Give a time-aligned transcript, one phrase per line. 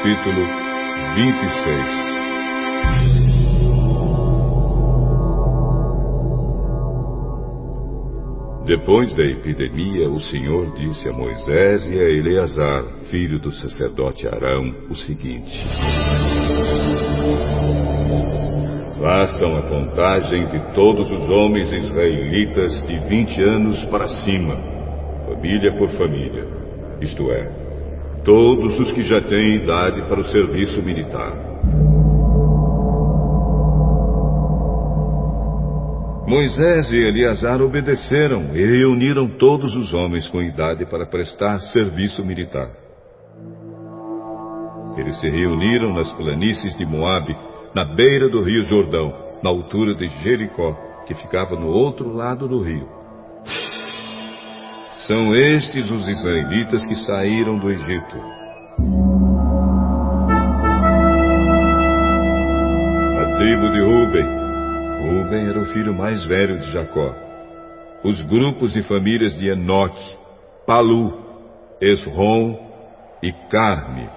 [0.00, 0.40] Capítulo
[1.14, 1.84] 26
[8.64, 14.74] Depois da epidemia, o Senhor disse a Moisés e a Eleazar, filho do sacerdote Arão,
[14.88, 15.68] o seguinte:
[19.02, 24.56] Façam a contagem de todos os homens israelitas de 20 anos para cima,
[25.26, 26.46] família por família,
[27.02, 27.59] isto é,
[28.24, 31.50] todos os que já têm idade para o serviço militar.
[36.26, 42.70] Moisés e Eleazar obedeceram e reuniram todos os homens com idade para prestar serviço militar.
[44.96, 47.36] Eles se reuniram nas planícies de Moabe
[47.74, 49.12] na beira do rio Jordão,
[49.42, 52.88] na altura de Jericó, que ficava no outro lado do rio.
[55.10, 58.16] São estes os israelitas que saíram do Egito.
[63.18, 64.24] A tribo de Ruben.
[65.02, 67.12] Ruben era o filho mais velho de Jacó.
[68.04, 70.16] Os grupos e famílias de Enoque,
[70.64, 71.12] Palu,
[71.80, 72.56] Esrom
[73.20, 74.08] e Carme.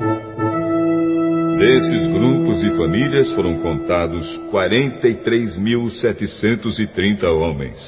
[1.58, 7.82] Desses grupos e famílias foram contados 43.730 homens.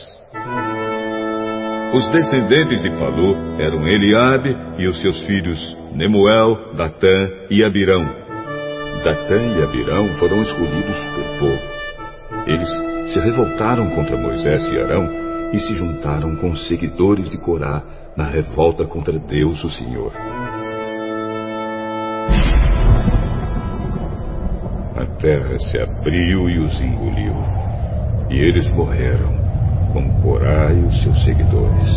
[1.94, 8.04] Os descendentes de Palu eram Eliabe e os seus filhos Nemuel, Datã e Abirão.
[9.04, 11.76] Datã e Abirão foram escolhidos por povo.
[12.48, 12.70] Eles
[13.14, 15.10] se revoltaram contra Moisés e Arão
[15.54, 17.82] e se juntaram com os seguidores de Corá
[18.16, 20.12] na revolta contra Deus, o Senhor.
[24.96, 27.36] A terra se abriu e os engoliu.
[28.30, 29.45] E eles morreram,
[29.96, 31.90] com Corá e os seus seguidores.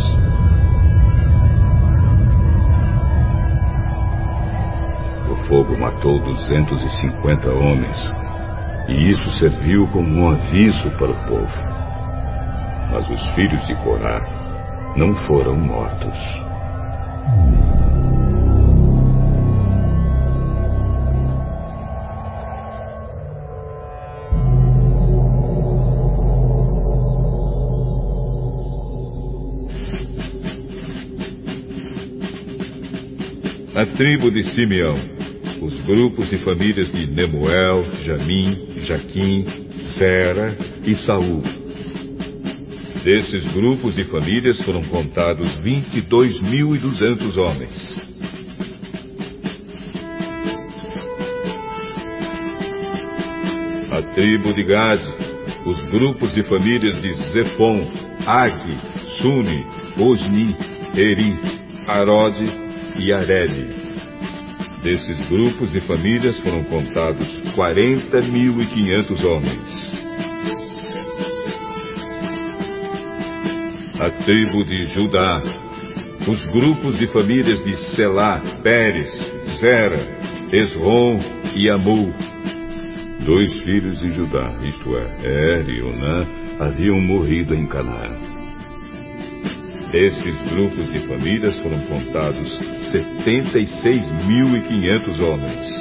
[5.28, 8.12] O fogo matou 250 homens,
[8.88, 11.60] e isso serviu como um aviso para o povo.
[12.92, 14.22] Mas os filhos de Corá
[14.96, 16.18] não foram mortos.
[33.78, 34.98] A tribo de Simeão,
[35.62, 39.44] os grupos e famílias de Nemuel, Jamim, Jaquim,
[39.96, 41.44] Sera e Saul.
[43.04, 47.98] Desses grupos e famílias foram contados 22.200 homens.
[53.92, 55.00] A tribo de Gad,
[55.66, 57.88] os grupos e famílias de Zefon,
[58.26, 58.76] Ag,
[59.20, 59.64] Suni,
[59.96, 60.56] Osni,
[60.96, 61.38] Eri,
[61.86, 62.67] Arode
[62.98, 63.68] e Areli.
[64.82, 69.78] Desses grupos e famílias foram contados 40.500 homens.
[74.00, 75.42] A tribo de Judá,
[76.28, 79.10] os grupos e famílias de Selá, Pérez,
[79.58, 79.98] Zera,
[80.52, 81.18] Esrom
[81.54, 82.14] e Amu.
[83.24, 86.26] Dois filhos de Judá, isto é, Er e Onã,
[86.60, 88.37] haviam morrido em Canaã.
[89.90, 92.46] Desses grupos de famílias foram contados
[92.92, 95.72] 76.500 homens.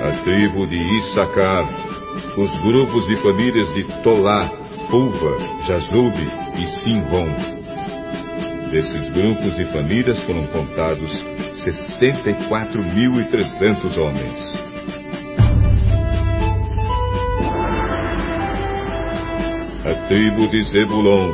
[0.00, 1.68] A tribo de Issacar,
[2.38, 4.48] os grupos de famílias de Tolá,
[4.88, 6.28] Pulva, Jazube
[6.62, 7.34] e Sinrom.
[8.70, 11.10] Desses grupos de famílias foram contados
[11.64, 14.61] 64.300 homens.
[19.84, 21.32] A tribo de Zebulon,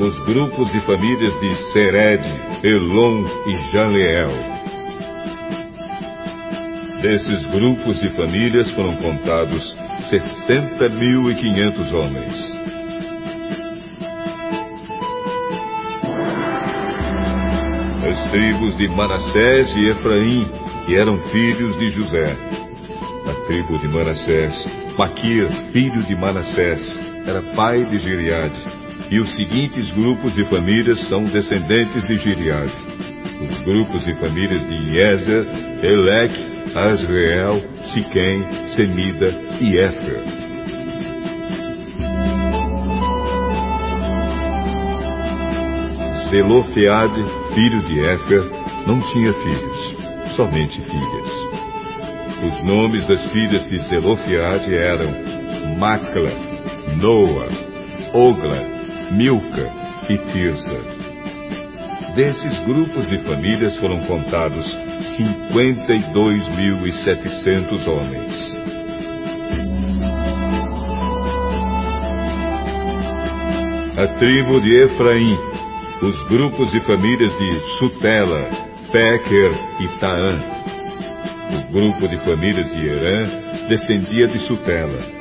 [0.00, 2.24] os grupos e famílias de Sered,
[2.64, 4.30] Elon e Jaleel.
[7.00, 9.62] Desses grupos e famílias foram contados
[10.10, 12.54] 60.500 homens.
[18.08, 20.48] As tribos de Manassés e Efraim,
[20.84, 22.36] que eram filhos de José.
[23.26, 24.66] A tribo de Manassés,
[24.98, 28.60] Maquir, filho de Manassés, era pai de Gileade,
[29.10, 32.72] e os seguintes grupos de famílias são descendentes de Gileade.
[33.40, 35.46] Os grupos de famílias de Iezer,
[35.82, 36.34] Elec,
[36.74, 39.28] Asreel, Siquém, Semida
[39.60, 40.44] e Éfer.
[46.30, 47.24] Zelofeade,
[47.54, 48.42] filho de Éfer,
[48.86, 51.44] não tinha filhos, somente filhas.
[52.44, 55.10] Os nomes das filhas de Zelofeade eram
[55.78, 56.53] Macla,
[56.96, 57.48] Noa,
[58.12, 58.60] Ogla,
[59.12, 59.72] Milca
[60.08, 60.80] e Tirza.
[62.14, 64.66] Desses grupos de famílias foram contados
[65.18, 68.54] 52.700 homens.
[73.96, 75.38] A tribo de Efraim,
[76.02, 78.46] os grupos de famílias de Sutela,
[78.92, 80.38] Peker e Taã.
[81.50, 83.26] O grupo de famílias de Herã
[83.68, 85.13] descendia de Sutela.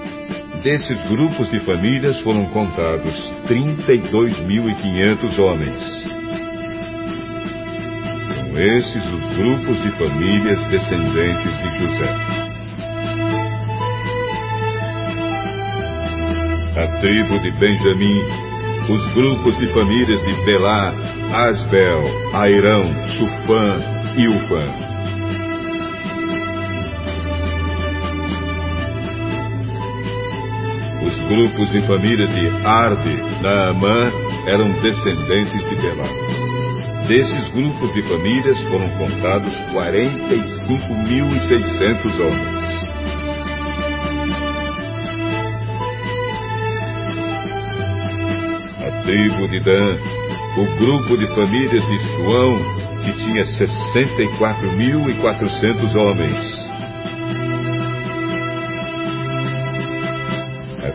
[0.64, 3.14] Desses grupos de famílias foram contados
[3.48, 6.04] 32.500 homens
[8.56, 12.10] esses os grupos de famílias descendentes de José.
[16.76, 18.22] A tribo de Benjamim,
[18.90, 20.94] os grupos de famílias de Belá,
[21.50, 22.84] Asbel, Airão,
[23.18, 23.80] Sufã
[24.18, 25.03] e Ufã.
[31.14, 34.12] Os grupos de famílias de Arde, Naamã,
[34.48, 36.08] eram descendentes de Belá.
[37.08, 42.64] Desses grupos de famílias foram contados 45.600 homens.
[48.80, 49.98] A tribo de Dan,
[50.58, 52.58] o grupo de famílias de Suão,
[53.04, 56.53] que tinha 64.400 homens.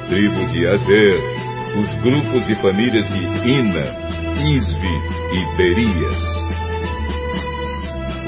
[0.08, 1.14] Tribo de Azer,
[1.76, 3.87] os grupos de famílias de Ina,
[4.55, 4.96] Isvi
[5.32, 6.19] e Berias.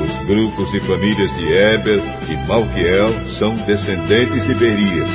[0.01, 5.11] Os grupos de famílias de Eber e Malquiel são descendentes de Berias.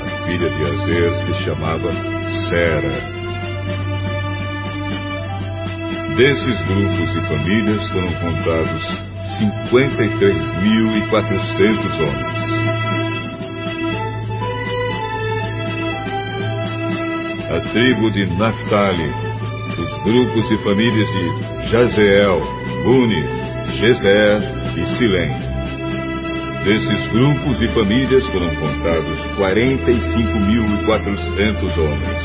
[0.00, 1.92] A filha de Azer se chamava
[2.48, 3.12] Sera.
[6.16, 9.04] Desses grupos de famílias foram contados
[9.40, 12.63] 53.400 homens.
[17.54, 19.06] A tribo de Naphtali
[19.78, 21.30] os grupos de famílias de
[21.70, 22.40] Jazeel,
[22.82, 23.22] Buni,
[23.78, 24.42] Gezer
[24.76, 25.30] e Silém.
[26.64, 32.18] Desses grupos de famílias foram contados 45.400 homens.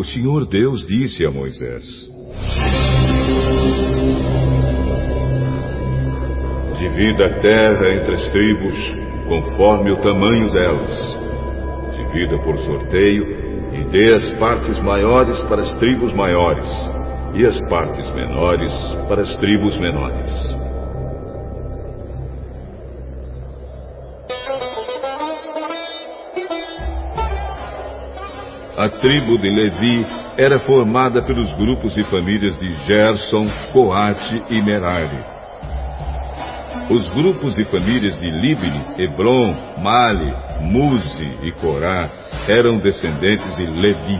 [0.00, 1.84] O Senhor Deus disse a Moisés:
[6.78, 8.74] Divida a terra entre as tribos,
[9.28, 11.16] conforme o tamanho delas.
[11.94, 13.26] Divida por sorteio
[13.74, 16.66] e dê as partes maiores para as tribos maiores
[17.34, 18.72] e as partes menores
[19.06, 20.59] para as tribos menores.
[28.80, 30.06] A tribo de Levi
[30.38, 35.22] era formada pelos grupos e famílias de Gerson, Coate e Merari.
[36.88, 42.08] Os grupos de famílias de Libni, Hebron, Mali, Muzi e Corá
[42.48, 44.18] eram descendentes de Levi.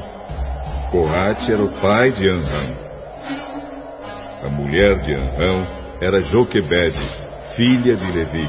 [0.91, 2.77] Coate era o pai de Anrão.
[4.43, 5.67] A mulher de Anrão
[6.03, 7.01] era Joquebede,
[7.57, 8.47] filha de Levi.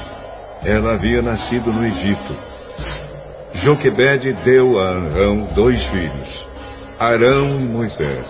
[0.65, 2.50] Ela havia nascido no Egito.
[3.53, 6.45] Joquebede deu a Anrão dois filhos,
[6.99, 8.27] Arão e Moisés,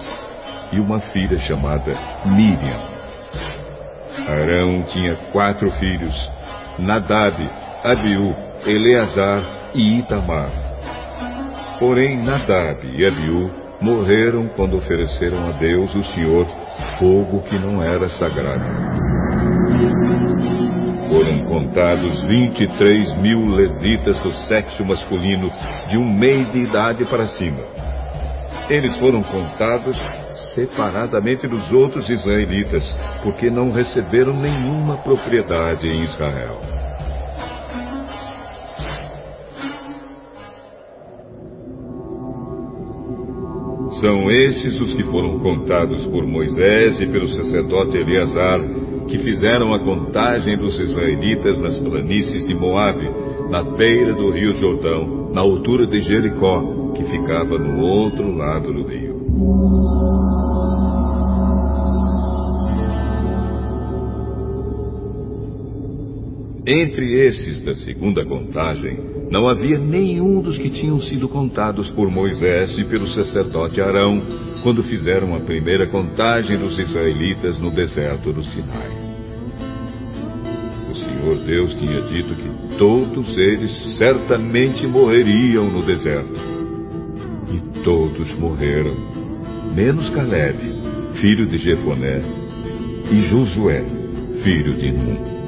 [0.71, 1.93] e uma filha chamada
[2.25, 2.81] Miriam.
[4.27, 6.31] Arão tinha quatro filhos:
[6.79, 7.37] Nadab,
[7.83, 8.35] Abiú,
[8.65, 9.43] Eleazar
[9.75, 10.51] e Itamar.
[11.79, 13.51] Porém, Nadab e Abiú
[13.81, 16.45] morreram quando ofereceram a Deus o Senhor
[16.99, 19.00] fogo que não era sagrado.
[21.71, 25.49] Contados 23 mil levitas do sexo masculino
[25.87, 27.61] de um mês de idade para cima.
[28.69, 29.97] Eles foram contados
[30.53, 32.83] separadamente dos outros israelitas,
[33.23, 36.59] porque não receberam nenhuma propriedade em Israel.
[44.01, 48.59] São esses os que foram contados por Moisés e pelo sacerdote Eleazar,
[49.07, 53.09] que fizeram a contagem dos israelitas nas planícies de Moabe,
[53.49, 58.87] na beira do rio Jordão, na altura de Jericó, que ficava no outro lado do
[58.87, 60.20] rio.
[66.65, 68.99] Entre esses da segunda contagem,
[69.31, 74.21] não havia nenhum dos que tinham sido contados por Moisés e pelo sacerdote Arão,
[74.61, 78.91] quando fizeram a primeira contagem dos israelitas no deserto do Sinai.
[80.91, 86.39] O Senhor Deus tinha dito que todos eles certamente morreriam no deserto.
[87.51, 88.93] E todos morreram,
[89.73, 90.59] menos Caleb,
[91.19, 92.21] filho de Jefoné,
[93.11, 93.83] e Josué,
[94.43, 95.40] filho de Num.